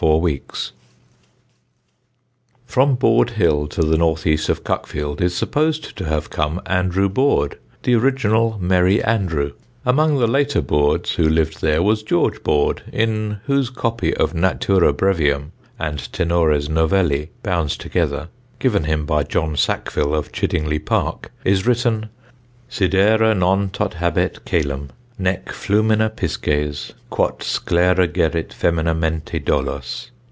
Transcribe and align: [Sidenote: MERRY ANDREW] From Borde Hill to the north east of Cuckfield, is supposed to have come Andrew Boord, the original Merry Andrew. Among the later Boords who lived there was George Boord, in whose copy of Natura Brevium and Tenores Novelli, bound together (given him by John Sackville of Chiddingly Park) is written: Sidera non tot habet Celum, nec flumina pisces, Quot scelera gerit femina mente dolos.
[Sidenote: 0.01 0.21
MERRY 0.23 0.31
ANDREW] 0.41 0.71
From 2.65 2.95
Borde 2.95 3.29
Hill 3.29 3.67
to 3.67 3.83
the 3.83 3.99
north 3.99 4.25
east 4.25 4.49
of 4.49 4.63
Cuckfield, 4.63 5.21
is 5.21 5.35
supposed 5.37 5.95
to 5.95 6.05
have 6.05 6.31
come 6.31 6.59
Andrew 6.65 7.07
Boord, 7.07 7.59
the 7.83 7.93
original 7.93 8.57
Merry 8.59 9.03
Andrew. 9.03 9.51
Among 9.85 10.17
the 10.17 10.25
later 10.25 10.63
Boords 10.63 11.11
who 11.17 11.29
lived 11.29 11.61
there 11.61 11.83
was 11.83 12.01
George 12.01 12.41
Boord, 12.41 12.81
in 12.91 13.41
whose 13.45 13.69
copy 13.69 14.11
of 14.17 14.33
Natura 14.33 14.91
Brevium 14.91 15.51
and 15.77 15.99
Tenores 16.11 16.67
Novelli, 16.67 17.29
bound 17.43 17.69
together 17.69 18.29
(given 18.57 18.85
him 18.85 19.05
by 19.05 19.21
John 19.21 19.55
Sackville 19.55 20.15
of 20.15 20.31
Chiddingly 20.31 20.83
Park) 20.83 21.31
is 21.43 21.67
written: 21.67 22.09
Sidera 22.71 23.35
non 23.37 23.69
tot 23.69 23.93
habet 23.99 24.39
Celum, 24.47 24.89
nec 25.19 25.49
flumina 25.49 26.09
pisces, 26.09 26.93
Quot 27.11 27.41
scelera 27.43 28.07
gerit 28.07 28.51
femina 28.51 28.95
mente 28.95 29.37
dolos. 29.43 30.09